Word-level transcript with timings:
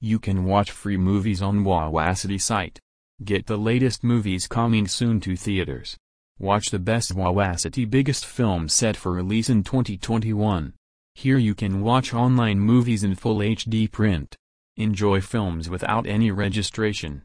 You 0.00 0.18
can 0.18 0.44
watch 0.44 0.70
free 0.70 0.98
movies 0.98 1.40
on 1.40 1.64
Wawacity 1.64 2.38
site. 2.38 2.78
Get 3.24 3.46
the 3.46 3.56
latest 3.56 4.04
movies 4.04 4.46
coming 4.46 4.86
soon 4.86 5.20
to 5.20 5.36
theaters. 5.36 5.96
Watch 6.38 6.70
the 6.70 6.78
best 6.78 7.14
Wawacity 7.14 7.88
biggest 7.88 8.26
film 8.26 8.68
set 8.68 8.94
for 8.94 9.12
release 9.12 9.48
in 9.48 9.64
2021. 9.64 10.74
Here 11.14 11.38
you 11.38 11.54
can 11.54 11.80
watch 11.80 12.12
online 12.12 12.60
movies 12.60 13.04
in 13.04 13.14
full 13.14 13.38
HD 13.38 13.90
print. 13.90 14.36
Enjoy 14.76 15.22
films 15.22 15.70
without 15.70 16.06
any 16.06 16.30
registration. 16.30 17.22